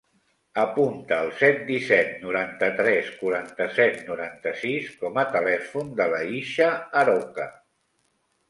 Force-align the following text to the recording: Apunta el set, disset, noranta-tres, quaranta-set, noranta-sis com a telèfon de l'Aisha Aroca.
Apunta 0.59 1.17
el 1.25 1.27
set, 1.41 1.59
disset, 1.67 2.15
noranta-tres, 2.23 3.11
quaranta-set, 3.19 4.01
noranta-sis 4.09 4.89
com 5.05 5.23
a 5.25 5.29
telèfon 5.37 5.95
de 6.01 6.11
l'Aisha 6.15 6.75
Aroca. 7.05 7.51